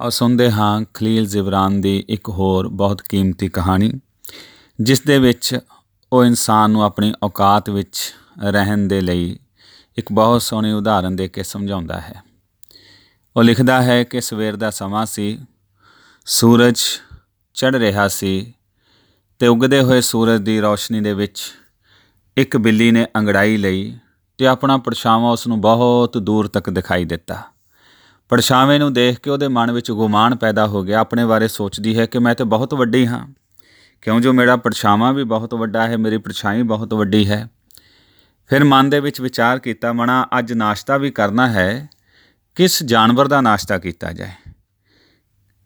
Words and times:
ਆਓ 0.00 0.10
ਸੁਣਦੇ 0.10 0.50
ਹਾਂ 0.50 0.84
ਖਲੀਲ 0.94 1.26
ਜ਼ਿਬਰਾਨ 1.26 1.80
ਦੀ 1.80 2.04
ਇੱਕ 2.08 2.28
ਹੋਰ 2.28 2.68
ਬਹੁਤ 2.68 3.02
ਕੀਮਤੀ 3.02 3.48
ਕਹਾਣੀ, 3.48 3.92
ਜਿਸ 4.80 5.00
ਦੇ 5.00 5.18
ਵਿੱਚ 5.18 5.58
ਉਹ 6.12 6.24
ਇਨਸਾਨ 6.24 6.70
ਨੂੰ 6.70 6.84
ਆਪਣੀ 6.84 7.12
ਔਕਾਤ 7.22 7.70
ਵਿੱਚ 7.70 8.14
ਰਹਿਣ 8.42 8.78
ਦੇ 8.78 9.00
ਲਈ 9.00 9.38
ਇੱਕ 9.98 10.12
ਬਹੁਤ 10.12 10.42
ਸੋਹਣੀ 10.42 10.72
ਉਦਾਹਰਨ 10.72 11.16
ਦੇ 11.16 11.28
ਕੇ 11.28 11.42
ਸਮਝਾਉਂਦਾ 11.42 12.00
ਹੈ। 12.00 12.22
ਉਹ 13.36 13.42
ਲਿਖਦਾ 13.42 13.82
ਹੈ 13.82 14.04
ਕਿ 14.04 14.20
ਸਵੇਰ 14.20 14.56
ਦਾ 14.56 14.70
ਸਮਾਂ 14.70 15.06
ਸੀ, 15.06 15.38
ਸੂਰਜ 16.26 16.76
ਚੜ 17.54 17.76
ਰਿਹਾ 17.76 18.08
ਸੀ 18.08 18.54
ਤੇ 19.38 19.46
ਉਗਦੇ 19.46 19.82
ਹੋਏ 19.82 20.00
ਸੂਰਜ 20.00 20.40
ਦੀ 20.40 20.60
ਰੌਸ਼ਨੀ 20.60 21.00
ਦੇ 21.00 21.14
ਵਿੱਚ 21.14 21.42
ਇੱਕ 22.36 22.56
ਬਿੱਲੀ 22.56 22.90
ਨੇ 22.90 23.06
ਅੰਗੜਾਈ 23.16 23.56
ਲਈ 23.56 23.98
ਤੇ 24.38 24.46
ਆਪਣਾ 24.46 24.76
ਪਰਛਾਵਾਂ 24.76 25.32
ਉਸ 25.32 25.46
ਨੂੰ 25.46 25.60
ਬਹੁਤ 25.60 26.18
ਦੂਰ 26.18 26.48
ਤੱਕ 26.48 26.70
ਦਿਖਾਈ 26.70 27.04
ਦਿੱਤਾ। 27.04 27.42
ਪਰਛਾਵੇਂ 28.30 28.78
ਨੂੰ 28.78 28.92
ਦੇਖ 28.92 29.20
ਕੇ 29.20 29.30
ਉਹਦੇ 29.30 29.48
ਮਨ 29.48 29.72
ਵਿੱਚ 29.72 29.90
ਗੁਮਾਨ 29.90 30.34
ਪੈਦਾ 30.36 30.66
ਹੋ 30.66 30.82
ਗਿਆ, 30.82 31.00
ਆਪਣੇ 31.00 31.24
ਬਾਰੇ 31.24 31.48
ਸੋਚਦੀ 31.48 31.98
ਹੈ 31.98 32.06
ਕਿ 32.06 32.18
ਮੈਂ 32.18 32.34
ਤੇ 32.34 32.44
ਬਹੁਤ 32.44 32.74
ਵੱਡੀ 32.74 33.06
ਹਾਂ। 33.06 33.34
ਕਿਉਂ 34.02 34.20
ਜੋ 34.20 34.32
ਮੇਰਾ 34.32 34.56
ਪਰਛਾਵਾਂ 34.56 35.12
ਵੀ 35.12 35.24
ਬਹੁਤ 35.24 35.54
ਵੱਡਾ 35.54 35.88
ਹੈ, 35.88 35.96
ਮੇਰੀ 35.96 36.18
ਪਰਛਾਈ 36.18 36.62
ਬਹੁਤ 36.62 36.94
ਵੱਡੀ 36.94 37.30
ਹੈ। 37.30 37.48
ਫਿਰ 38.48 38.64
ਮਨ 38.64 38.90
ਦੇ 38.90 39.00
ਵਿੱਚ 39.00 39.20
ਵਿਚਾਰ 39.20 39.58
ਕੀਤਾ 39.58 39.92
ਮਣਾ 39.92 40.26
ਅੱਜ 40.38 40.52
ਨਾਸ਼ਤਾ 40.52 40.96
ਵੀ 40.96 41.10
ਕਰਨਾ 41.10 41.48
ਹੈ, 41.48 41.88
ਕਿਸ 42.54 42.82
ਜਾਨਵਰ 42.82 43.28
ਦਾ 43.28 43.40
ਨਾਸ਼ਤਾ 43.40 43.78
ਕੀਤਾ 43.78 44.12
ਜਾਏ? 44.12 44.52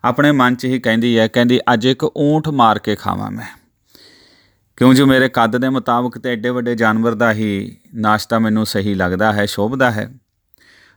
ਆਪਣੇ 0.04 0.32
ਮਨ 0.32 0.54
'ਚ 0.54 0.64
ਹੀ 0.64 0.78
ਕਹਿੰਦੀ 0.78 1.18
ਹੈ, 1.18 1.28
ਕਹਿੰਦੀ, 1.28 1.60
ਅੱਜ 1.72 1.86
ਇੱਕ 1.86 2.04
ਊਂਠ 2.18 2.48
ਮਾਰ 2.48 2.78
ਕੇ 2.78 2.94
ਖਾਵਾਂ 2.94 3.30
ਮੈਂ। 3.30 3.58
ਕਿਉਂ 4.76 4.94
ਜੋ 4.94 5.06
ਮੇਰੇ 5.06 5.28
ਕੱਦ 5.28 5.56
ਦੇ 5.56 5.68
ਮੁਤਾਬਕ 5.68 6.18
ਤੇ 6.18 6.32
ਐਡੇ 6.32 6.48
ਵੱਡੇ 6.48 6.74
ਜਾਨਵਰ 6.74 7.14
ਦਾ 7.14 7.32
ਹੀ 7.32 7.76
ਨਾਸ਼ਤਾ 7.94 8.38
ਮੈਨੂੰ 8.38 8.66
ਸਹੀ 8.66 8.94
ਲੱਗਦਾ 8.94 9.32
ਹੈ, 9.32 9.46
ਸ਼ੋਭਦਾ 9.46 9.90
ਹੈ। 9.90 10.12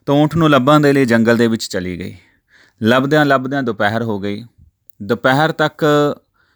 ਤਾਂ 0.07 0.15
ਊਂਠ 0.15 0.35
ਨੂੰ 0.35 0.49
ਲੱਭਣ 0.49 0.79
ਦੇ 0.79 0.93
ਲਈ 0.93 1.05
ਜੰਗਲ 1.05 1.37
ਦੇ 1.37 1.47
ਵਿੱਚ 1.47 1.63
ਚਲੀ 1.63 1.99
ਗਈ। 1.99 2.15
ਲੱਭਦਿਆਂ 2.83 3.25
ਲੱਭਦਿਆਂ 3.25 3.63
ਦੁਪਹਿਰ 3.63 4.03
ਹੋ 4.03 4.19
ਗਈ। 4.19 4.45
ਦੁਪਹਿਰ 5.01 5.51
ਤੱਕ 5.51 5.83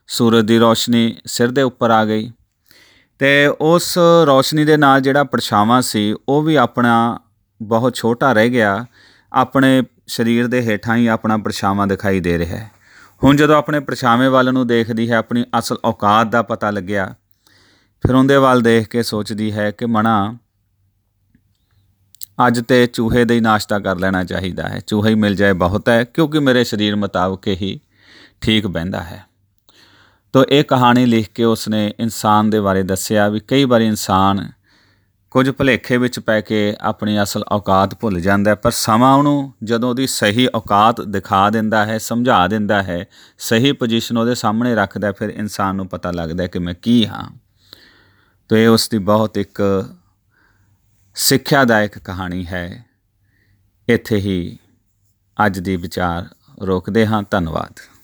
ਸੂਰਜ 0.07 0.45
ਦੀ 0.45 0.59
ਰੋਸ਼ਨੀ 0.59 1.17
ਸਿਰ 1.25 1.51
ਦੇ 1.51 1.61
ਉੱਪਰ 1.61 1.91
ਆ 1.91 2.05
ਗਈ 2.05 2.31
ਤੇ 3.19 3.47
ਉਸ 3.47 3.97
ਰੋਸ਼ਨੀ 4.25 4.65
ਦੇ 4.65 4.77
ਨਾਲ 4.77 5.01
ਜਿਹੜਾ 5.01 5.23
ਪਰਛਾਵਾਂ 5.23 5.81
ਸੀ, 5.81 6.15
ਉਹ 6.29 6.41
ਵੀ 6.41 6.55
ਆਪਣਾ 6.55 7.19
ਬਹੁਤ 7.61 7.95
ਛੋਟਾ 7.95 8.33
ਰਹਿ 8.33 8.49
ਗਿਆ। 8.49 8.85
ਆਪਣੇ 9.33 9.83
ਸਰੀਰ 10.07 10.47
ਦੇ 10.47 10.61
ਹੇਠਾਂ 10.61 10.95
ਹੀ 10.97 11.07
ਆਪਣਾ 11.07 11.37
ਪਰਛਾਵਾਂ 11.37 11.87
ਦਿਖਾਈ 11.87 12.19
ਦੇ 12.19 12.37
ਰਿਹਾ 12.37 12.57
ਹੈ। 12.57 12.71
ਹੁਣ 13.23 13.35
ਜਦੋਂ 13.35 13.55
ਆਪਣੇ 13.55 13.79
ਪਰਛਾਵੇਂ 13.79 14.29
ਵੱਲ 14.29 14.53
ਨੂੰ 14.53 14.67
ਦੇਖਦੀ 14.67 15.11
ਹੈ, 15.11 15.15
ਆਪਣੀ 15.15 15.45
ਅਸਲ 15.59 15.77
ਔਕਾਤ 15.85 16.27
ਦਾ 16.27 16.41
ਪਤਾ 16.41 16.71
ਲੱਗਿਆ। 16.71 17.15
ਫਿਰ 18.01 18.15
ਉਹਦੇ 18.15 18.37
ਵੱਲ 18.37 18.61
ਦੇਖ 18.61 18.87
ਕੇ 18.87 19.03
ਸੋਚਦੀ 19.03 19.51
ਹੈ 19.51 19.71
ਕਿ 19.71 19.85
ਮਣਾ 19.85 20.37
ਅੱਜ 22.47 22.61
ਤੇ 22.67 22.85
ਚੂਹੇ 22.85 23.25
ਦਾ 23.25 23.33
ਹੀ 23.33 23.39
ਨਾਸ਼ਤਾ 23.39 23.79
ਕਰ 23.79 23.99
ਲੈਣਾ 23.99 24.23
ਚਾਹੀਦਾ 24.23 24.69
ਹੈ। 24.69 24.79
ਚੂਹਾ 24.87 25.09
ਹੀ 25.09 25.15
ਮਿਲ 25.15 25.35
ਜਾਏ 25.35 25.53
ਬਹੁਤ 25.53 25.89
ਹੈ, 25.89 26.03
ਕਿਉਂਕਿ 26.03 26.39
ਮੇਰੇ 26.39 26.63
ਸਰੀਰ 26.63 26.95
ਮੁਤਾਬਕ 26.95 27.47
ਹੀ 27.47 27.79
ਠੀਕ 28.41 28.67
ਬਹਿੰਦਾ 28.67 29.03
ਹੈ। 29.03 29.25
ਤੋ 30.33 30.45
ਇਹ 30.49 30.63
ਕਹਾਣੀ 30.63 31.05
ਲਿਖ 31.05 31.29
ਕੇ 31.29 31.43
ਉਸਨੇ 31.43 31.93
ਇਨਸਾਨ 31.99 32.49
ਦੇ 32.49 32.59
ਬਾਰੇ 32.59 32.83
ਦੱਸਿਆ 32.83 33.29
ਵੀ 33.29 33.41
ਕਈ 33.47 33.65
ਵਾਰ 33.65 33.81
ਇਨਸਾਨ 33.81 34.51
ਕੁਝ 35.31 35.49
ਭਲੇਖੇ 35.49 35.97
ਵਿੱਚ 35.97 36.19
ਪੈ 36.19 36.41
ਕੇ 36.41 36.75
ਆਪਣੀ 36.81 37.23
ਅਸਲ 37.23 37.43
ਔਕਾਤ 37.51 37.95
ਭੁੱਲ 37.95 38.21
ਜਾਂਦਾ 38.21 38.55
ਪਰ 38.55 38.71
ਸਮਾਂ 38.71 39.17
ਉਹਨੂੰ 39.17 39.53
ਜਦੋਂ 39.63 39.89
ਉਹਦੀ 39.89 40.07
ਸਹੀ 40.07 40.47
ਔਕਾਤ 40.55 41.01
ਦਿਖਾ 41.01 41.49
ਦਿੰਦਾ 41.49 41.85
ਹੈ, 41.85 41.97
ਸਮਝਾ 41.97 42.47
ਦਿੰਦਾ 42.47 42.83
ਹੈ, 42.83 43.05
ਸਹੀ 43.37 43.71
ਪੋਜੀਸ਼ਨ 43.71 44.17
ਉਹਦੇ 44.17 44.35
ਸਾਹਮਣੇ 44.35 44.75
ਰੱਖਦਾ 44.75 45.11
ਫਿਰ 45.11 45.29
ਇਨਸਾਨ 45.29 45.75
ਨੂੰ 45.75 45.87
ਪਤਾ 45.87 46.11
ਲੱਗਦਾ 46.11 46.47
ਕਿ 46.47 46.59
ਮੈਂ 46.59 46.73
ਕੀ 46.81 47.07
ਹਾਂ। 47.07 47.37
ਤੋ 48.49 48.55
ਇਹ 48.55 48.67
ਉਸ 48.67 48.89
ਦੀ 48.89 48.97
ਬਹੁਤ 48.97 49.37
ਇੱਕ 49.37 49.85
ਸਿੱਖਿਆਦਾਇਕ 51.15 51.99
ਕਹਾਣੀ 51.99 52.45
ਹੈ। 52.45 52.85
ਇੱਥੇ 53.89 54.15
ਹੀ 54.15 54.59
ਅੱਜ 55.45 55.59
ਦੀ 55.59 55.75
ਵਿਚਾਰ 55.75 56.29
ਰੋਕਦੇ 56.65 57.07
ਹਾਂ। 57.07 57.23
ਧੰਨਵਾਦ। 57.31 58.00